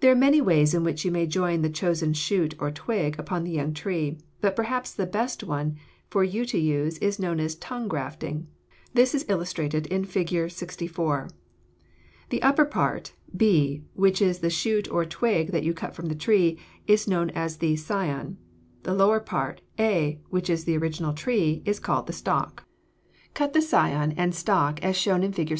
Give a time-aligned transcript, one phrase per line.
[0.00, 3.44] There are many ways in which you may join the chosen shoot or twig upon
[3.44, 5.76] the young tree, but perhaps the best one
[6.08, 8.46] for you to use is known as tongue grafting.
[8.94, 10.50] This is illustrated in Fig.
[10.50, 11.28] 64.
[12.30, 16.14] The upper part, b, which is the shoot or twig that you cut from the
[16.14, 18.38] tree, is known as the scion;
[18.84, 22.64] the lower part, a, which is the original tree, is called the stock.
[23.34, 25.50] Cut the scion and stock as shown in Fig.